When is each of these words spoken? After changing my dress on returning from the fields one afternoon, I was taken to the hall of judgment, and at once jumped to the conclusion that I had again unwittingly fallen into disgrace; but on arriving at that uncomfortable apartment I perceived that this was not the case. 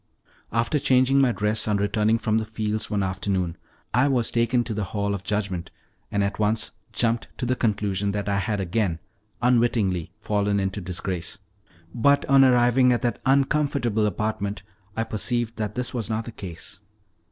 After 0.51 0.79
changing 0.79 1.21
my 1.21 1.31
dress 1.31 1.67
on 1.67 1.77
returning 1.77 2.17
from 2.17 2.39
the 2.39 2.43
fields 2.45 2.89
one 2.89 3.03
afternoon, 3.03 3.55
I 3.93 4.07
was 4.07 4.31
taken 4.31 4.63
to 4.63 4.73
the 4.73 4.85
hall 4.85 5.13
of 5.13 5.23
judgment, 5.23 5.69
and 6.11 6.23
at 6.23 6.39
once 6.39 6.71
jumped 6.91 7.27
to 7.37 7.45
the 7.45 7.55
conclusion 7.55 8.11
that 8.13 8.27
I 8.27 8.37
had 8.39 8.59
again 8.59 8.97
unwittingly 9.43 10.11
fallen 10.17 10.59
into 10.59 10.81
disgrace; 10.81 11.37
but 11.93 12.25
on 12.25 12.43
arriving 12.43 12.91
at 12.91 13.03
that 13.03 13.21
uncomfortable 13.27 14.07
apartment 14.07 14.63
I 14.97 15.03
perceived 15.03 15.57
that 15.57 15.75
this 15.75 15.93
was 15.93 16.09
not 16.09 16.25
the 16.25 16.31
case. 16.31 16.79